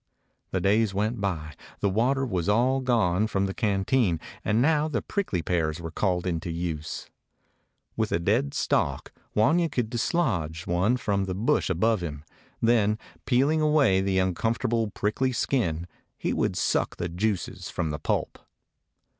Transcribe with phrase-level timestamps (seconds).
[0.49, 1.53] The days went by.
[1.79, 6.25] The water was all gone from the canteen, and now the prickly pears were called
[6.25, 7.07] into use.
[7.95, 12.23] With a dead stalk Wanya would dislodge one from the bush above him;
[12.63, 15.85] then, peeling away the uncomfort able prickly skin,
[16.17, 18.39] he would suck the juices from the pulp.